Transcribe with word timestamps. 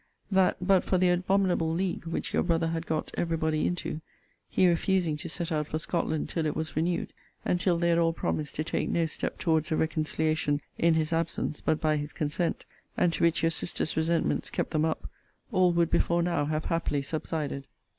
'That, 0.31 0.57
but 0.59 0.83
for 0.83 0.97
the 0.97 1.11
abominable 1.11 1.71
league 1.71 2.07
which 2.07 2.33
your 2.33 2.41
brother 2.41 2.69
had 2.69 2.87
got 2.87 3.11
every 3.19 3.37
body 3.37 3.67
into 3.67 4.01
(he 4.49 4.67
refusing 4.67 5.15
to 5.15 5.29
set 5.29 5.51
out 5.51 5.67
for 5.67 5.77
Scotland 5.77 6.27
till 6.27 6.47
it 6.47 6.55
was 6.55 6.75
renewed, 6.75 7.13
and 7.45 7.59
till 7.59 7.77
they 7.77 7.89
had 7.89 7.99
all 7.99 8.11
promised 8.11 8.55
to 8.55 8.63
take 8.63 8.89
no 8.89 9.05
step 9.05 9.37
towards 9.37 9.71
a 9.71 9.77
reconciliation 9.77 10.59
in 10.75 10.95
his 10.95 11.13
absence 11.13 11.61
but 11.61 11.79
by 11.79 11.97
his 11.97 12.13
consent; 12.13 12.65
and 12.97 13.13
to 13.13 13.21
which 13.23 13.43
your 13.43 13.51
sister's 13.51 13.95
resentments 13.95 14.49
kept 14.49 14.71
them 14.71 14.85
up); 14.85 15.07
all 15.51 15.71
would 15.71 15.91
before 15.91 16.23
now 16.23 16.45
have 16.45 16.65
happily 16.65 17.03
subsided. 17.03 17.67